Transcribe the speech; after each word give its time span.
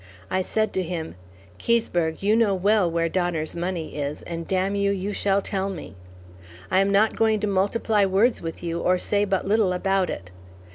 I 0.31 0.41
said 0.41 0.73
to 0.73 0.81
him, 0.81 1.13
"Keseberg, 1.59 2.23
you 2.23 2.35
know 2.35 2.55
well 2.55 2.89
where 2.89 3.07
Donner's 3.07 3.55
money 3.55 3.97
is, 3.97 4.23
and 4.23 4.47
damn 4.47 4.73
you, 4.73 4.89
you 4.89 5.13
shall 5.13 5.43
tell 5.43 5.69
me! 5.69 5.93
I 6.71 6.79
am 6.81 6.89
not 6.89 7.15
going 7.15 7.39
to 7.41 7.45
multiply 7.45 8.03
words 8.05 8.41
with 8.41 8.63
you 8.63 8.79
or 8.79 8.97
say 8.97 9.25
but 9.25 9.45
little 9.45 9.73
about 9.73 10.09
it. 10.09 10.31